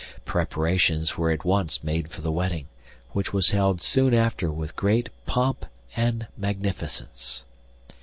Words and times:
Preparations 0.25 1.15
were 1.15 1.29
at 1.29 1.45
once 1.45 1.83
made 1.83 2.07
for 2.07 2.21
the 2.21 2.31
wedding, 2.31 2.65
which 3.11 3.33
was 3.33 3.51
held 3.51 3.83
soon 3.83 4.15
after 4.15 4.51
with 4.51 4.75
great 4.75 5.09
pomp 5.27 5.63
and 5.95 6.25
magnificence. 6.35 7.45